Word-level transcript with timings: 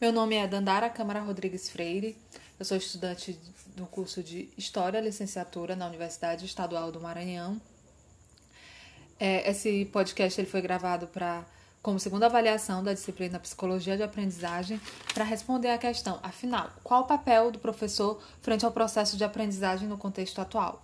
Meu 0.00 0.12
nome 0.12 0.34
é 0.34 0.46
Dandara 0.46 0.88
Câmara 0.88 1.20
Rodrigues 1.20 1.68
Freire. 1.68 2.16
Eu 2.58 2.64
sou 2.64 2.74
estudante 2.74 3.38
do 3.76 3.84
curso 3.84 4.22
de 4.22 4.48
História, 4.56 4.98
licenciatura 4.98 5.76
na 5.76 5.86
Universidade 5.86 6.46
Estadual 6.46 6.90
do 6.90 6.98
Maranhão. 6.98 7.60
É, 9.18 9.50
esse 9.50 9.84
podcast 9.92 10.40
ele 10.40 10.48
foi 10.48 10.62
gravado 10.62 11.06
para 11.06 11.44
como 11.82 12.00
segunda 12.00 12.24
avaliação 12.24 12.82
da 12.82 12.94
disciplina 12.94 13.38
Psicologia 13.38 13.94
de 13.94 14.02
Aprendizagem 14.02 14.80
para 15.12 15.22
responder 15.22 15.68
à 15.68 15.76
questão, 15.76 16.18
afinal, 16.22 16.70
qual 16.82 17.02
o 17.02 17.06
papel 17.06 17.50
do 17.50 17.58
professor 17.58 18.22
frente 18.40 18.64
ao 18.64 18.72
processo 18.72 19.18
de 19.18 19.24
aprendizagem 19.24 19.86
no 19.86 19.98
contexto 19.98 20.40
atual? 20.40 20.82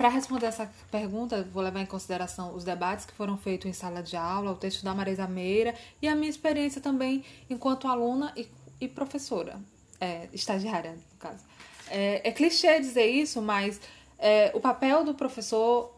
Para 0.00 0.08
responder 0.08 0.46
essa 0.46 0.66
pergunta, 0.90 1.46
vou 1.52 1.62
levar 1.62 1.82
em 1.82 1.84
consideração 1.84 2.54
os 2.54 2.64
debates 2.64 3.04
que 3.04 3.12
foram 3.12 3.36
feitos 3.36 3.66
em 3.68 3.74
sala 3.74 4.02
de 4.02 4.16
aula, 4.16 4.50
o 4.50 4.54
texto 4.54 4.82
da 4.82 4.94
Marisa 4.94 5.26
Meira 5.26 5.74
e 6.00 6.08
a 6.08 6.14
minha 6.14 6.30
experiência 6.30 6.80
também 6.80 7.22
enquanto 7.50 7.86
aluna 7.86 8.32
e, 8.34 8.48
e 8.80 8.88
professora, 8.88 9.60
é, 10.00 10.26
estagiária, 10.32 10.92
no 10.92 11.18
caso. 11.18 11.44
É, 11.90 12.26
é, 12.26 12.32
clichê 12.32 12.80
dizer 12.80 13.08
isso, 13.08 13.42
mas 13.42 13.78
é, 14.18 14.50
o 14.54 14.58
papel 14.58 15.04
do 15.04 15.12
professor, 15.12 15.94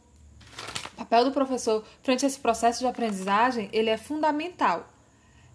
papel 0.97 1.27
do 1.27 1.31
professor 1.31 1.85
frente 2.03 2.25
a 2.25 2.27
esse 2.27 2.41
processo 2.41 2.81
de 2.81 2.89
aprendizagem, 2.89 3.71
ele 3.73 3.89
é 3.89 3.97
fundamental. 3.97 4.85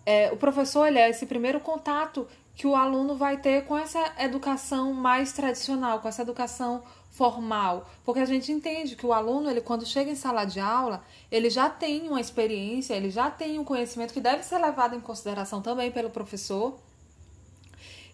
É, 0.06 0.32
o 0.32 0.38
professor 0.38 0.88
ele 0.88 1.00
é 1.00 1.09
esse 1.09 1.26
primeiro 1.26 1.59
contato 1.59 2.26
que 2.58 2.66
o 2.66 2.76
aluno 2.76 3.16
vai 3.16 3.38
ter 3.38 3.66
com 3.66 3.78
essa 3.78 4.16
educação 4.18 4.92
mais 4.92 5.32
tradicional, 5.32 6.00
com 6.00 6.08
essa 6.08 6.24
educação 6.24 6.84
formal, 7.12 7.88
porque 8.04 8.20
a 8.20 8.26
gente 8.26 8.52
entende 8.52 8.96
que 8.96 9.06
o 9.06 9.14
aluno, 9.14 9.50
ele 9.50 9.62
quando 9.62 9.86
chega 9.86 10.10
em 10.10 10.16
sala 10.16 10.44
de 10.44 10.60
aula, 10.60 11.04
ele 11.32 11.52
já 11.52 11.70
tem 11.70 12.10
uma 12.10 12.20
experiência, 12.20 12.96
ele 12.96 13.12
já 13.12 13.30
tem 13.30 13.60
um 13.60 13.64
conhecimento 13.64 14.12
que 14.12 14.20
deve 14.20 14.42
ser 14.42 14.58
levado 14.58 14.96
em 14.96 15.00
consideração 15.00 15.62
também 15.62 15.92
pelo 15.92 16.10
professor. 16.10 16.80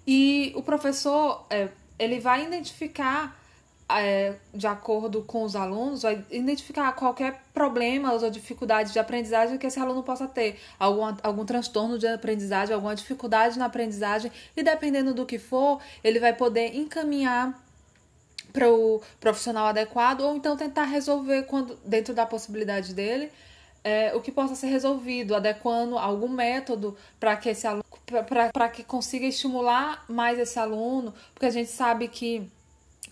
E 0.05 0.51
o 0.57 0.61
professor, 0.61 1.45
é, 1.49 1.69
ele 1.97 2.19
vai 2.19 2.45
identificar 2.45 3.41
é, 3.89 4.33
de 4.53 4.65
acordo 4.65 5.21
com 5.21 5.43
os 5.43 5.55
alunos, 5.55 6.01
vai 6.03 6.23
identificar 6.31 6.91
qualquer 6.93 7.41
problema 7.53 8.13
ou 8.13 8.29
dificuldade 8.29 8.91
de 8.91 8.99
aprendizagem 8.99 9.57
que 9.57 9.67
esse 9.67 9.79
aluno 9.79 10.03
possa 10.03 10.27
ter, 10.27 10.59
algum, 10.79 11.15
algum 11.21 11.45
transtorno 11.45 11.97
de 11.97 12.07
aprendizagem, 12.07 12.73
alguma 12.73 12.95
dificuldade 12.95 13.59
na 13.59 13.65
aprendizagem, 13.65 14.31
e 14.55 14.63
dependendo 14.63 15.13
do 15.13 15.25
que 15.25 15.37
for, 15.37 15.79
ele 16.03 16.19
vai 16.19 16.33
poder 16.33 16.75
encaminhar 16.75 17.59
para 18.51 18.69
o 18.69 19.01
profissional 19.19 19.67
adequado 19.67 20.21
ou 20.21 20.35
então 20.35 20.55
tentar 20.55 20.83
resolver 20.83 21.43
quando 21.43 21.75
dentro 21.83 22.13
da 22.13 22.25
possibilidade 22.25 22.93
dele 22.93 23.31
é, 23.83 24.15
o 24.15 24.21
que 24.21 24.31
possa 24.31 24.55
ser 24.55 24.67
resolvido, 24.67 25.35
adequando 25.35 25.97
algum 25.97 26.29
método 26.29 26.95
para 27.19 27.35
que 27.35 27.49
esse 27.49 27.67
aluno 27.67 27.83
para 28.53 28.69
que 28.69 28.83
consiga 28.83 29.25
estimular 29.25 30.05
mais 30.07 30.37
esse 30.37 30.59
aluno, 30.59 31.13
porque 31.33 31.45
a 31.45 31.49
gente 31.49 31.69
sabe 31.69 32.07
que 32.07 32.49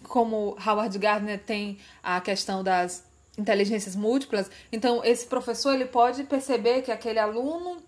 como 0.04 0.58
Howard 0.66 0.98
Gardner 0.98 1.40
tem 1.40 1.78
a 2.04 2.20
questão 2.22 2.64
das 2.64 3.04
inteligências 3.38 3.96
múltiplas, 3.96 4.50
então 4.72 5.04
esse 5.04 5.26
professor 5.26 5.74
ele 5.74 5.86
pode 5.86 6.24
perceber 6.26 6.82
que 6.82 6.92
aquele 6.92 7.20
aluno 7.20 7.82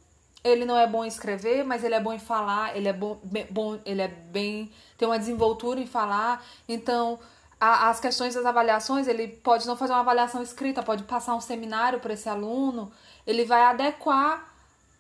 ele 0.44 0.66
não 0.66 0.78
é 0.78 0.86
bom 0.86 1.06
em 1.06 1.08
escrever, 1.08 1.64
mas 1.64 1.84
ele 1.84 1.96
é 1.96 2.00
bom 2.00 2.14
em 2.14 2.20
falar, 2.20 2.76
ele 2.76 2.88
é 2.88 2.94
bom, 2.94 3.20
bom 3.50 3.80
ele 3.86 4.02
é 4.02 4.08
bem 4.08 4.72
tem 4.98 5.08
uma 5.08 5.20
desenvoltura 5.20 5.80
em 5.80 5.86
falar, 5.86 6.46
então 6.68 7.20
a, 7.60 7.90
as 7.90 8.00
questões 8.00 8.36
das 8.36 8.46
avaliações, 8.46 9.08
ele 9.08 9.28
pode 9.28 9.66
não 9.66 9.78
fazer 9.78 9.94
uma 9.94 10.02
avaliação 10.02 10.42
escrita, 10.42 10.84
pode 10.84 11.04
passar 11.04 11.34
um 11.34 11.42
seminário 11.42 12.00
para 12.00 12.14
esse 12.14 12.28
aluno, 12.28 12.92
ele 13.26 13.46
vai 13.46 13.62
adequar 13.64 14.54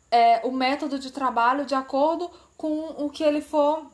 é, 0.09 0.41
o 0.45 0.51
método 0.51 0.97
de 0.97 1.11
trabalho 1.11 1.65
de 1.65 1.75
acordo 1.75 2.31
com 2.55 3.05
o 3.05 3.09
que 3.09 3.23
ele 3.23 3.41
for 3.41 3.85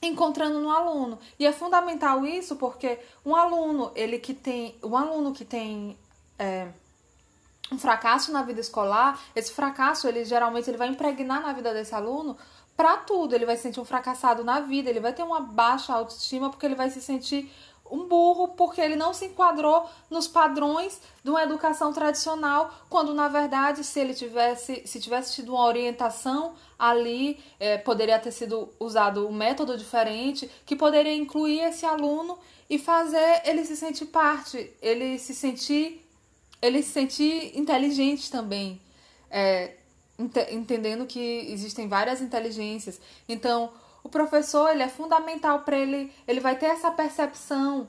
encontrando 0.00 0.60
no 0.60 0.70
aluno. 0.70 1.18
E 1.38 1.46
é 1.46 1.52
fundamental 1.52 2.24
isso 2.24 2.56
porque 2.56 2.98
um 3.24 3.34
aluno, 3.34 3.90
ele 3.94 4.18
que 4.18 4.32
tem, 4.34 4.76
um 4.82 4.96
aluno 4.96 5.32
que 5.32 5.44
tem 5.44 5.98
é, 6.38 6.68
um 7.70 7.78
fracasso 7.78 8.32
na 8.32 8.42
vida 8.42 8.60
escolar, 8.60 9.20
esse 9.34 9.52
fracasso 9.52 10.06
ele 10.08 10.24
geralmente 10.24 10.70
ele 10.70 10.78
vai 10.78 10.88
impregnar 10.88 11.42
na 11.42 11.52
vida 11.52 11.72
desse 11.72 11.94
aluno 11.94 12.36
para 12.76 12.96
tudo. 12.98 13.34
Ele 13.34 13.44
vai 13.44 13.56
se 13.56 13.62
sentir 13.62 13.80
um 13.80 13.84
fracassado 13.84 14.44
na 14.44 14.60
vida, 14.60 14.88
ele 14.88 15.00
vai 15.00 15.12
ter 15.12 15.22
uma 15.22 15.40
baixa 15.40 15.92
autoestima 15.92 16.48
porque 16.48 16.64
ele 16.64 16.76
vai 16.76 16.90
se 16.90 17.00
sentir 17.00 17.52
um 17.90 18.06
burro 18.06 18.48
porque 18.48 18.80
ele 18.80 18.96
não 18.96 19.12
se 19.12 19.26
enquadrou 19.26 19.88
nos 20.10 20.26
padrões 20.28 21.00
de 21.22 21.30
uma 21.30 21.42
educação 21.42 21.92
tradicional, 21.92 22.72
quando 22.88 23.14
na 23.14 23.28
verdade 23.28 23.84
se 23.84 24.00
ele 24.00 24.14
tivesse, 24.14 24.82
se 24.86 25.00
tivesse 25.00 25.34
tido 25.34 25.54
uma 25.54 25.64
orientação 25.64 26.54
ali, 26.78 27.42
é, 27.58 27.78
poderia 27.78 28.18
ter 28.18 28.30
sido 28.30 28.68
usado 28.78 29.26
um 29.26 29.32
método 29.32 29.76
diferente 29.76 30.50
que 30.64 30.76
poderia 30.76 31.14
incluir 31.14 31.60
esse 31.60 31.84
aluno 31.84 32.38
e 32.70 32.78
fazer 32.78 33.42
ele 33.44 33.64
se 33.64 33.76
sentir 33.76 34.06
parte, 34.06 34.72
ele 34.80 35.18
se 35.18 35.34
sentir, 35.34 36.06
ele 36.60 36.82
se 36.82 36.92
sentir 36.92 37.58
inteligente 37.58 38.30
também, 38.30 38.80
é, 39.30 39.74
ent 40.18 40.36
entendendo 40.50 41.06
que 41.06 41.46
existem 41.50 41.88
várias 41.88 42.20
inteligências. 42.20 43.00
Então 43.28 43.70
o 44.02 44.08
professor 44.08 44.70
ele 44.70 44.82
é 44.82 44.88
fundamental 44.88 45.60
para 45.60 45.76
ele, 45.76 46.12
ele 46.26 46.40
vai 46.40 46.56
ter 46.56 46.66
essa 46.66 46.90
percepção 46.90 47.88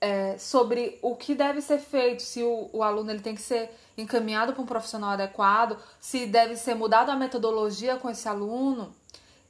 é, 0.00 0.36
sobre 0.36 0.98
o 1.00 1.14
que 1.14 1.34
deve 1.34 1.60
ser 1.60 1.78
feito, 1.78 2.22
se 2.22 2.42
o, 2.42 2.68
o 2.72 2.82
aluno 2.82 3.10
ele 3.10 3.20
tem 3.20 3.34
que 3.34 3.42
ser 3.42 3.70
encaminhado 3.96 4.52
para 4.52 4.62
um 4.62 4.66
profissional 4.66 5.10
adequado, 5.10 5.78
se 6.00 6.26
deve 6.26 6.56
ser 6.56 6.74
mudado 6.74 7.10
a 7.10 7.16
metodologia 7.16 7.96
com 7.96 8.10
esse 8.10 8.28
aluno. 8.28 8.92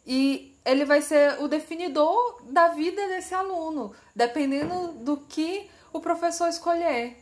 E 0.06 0.54
ele 0.64 0.84
vai 0.84 1.00
ser 1.00 1.40
o 1.40 1.48
definidor 1.48 2.42
da 2.44 2.68
vida 2.68 3.08
desse 3.08 3.34
aluno, 3.34 3.92
dependendo 4.14 4.92
do 4.92 5.16
que 5.16 5.70
o 5.92 6.00
professor 6.00 6.48
escolher. 6.48 7.16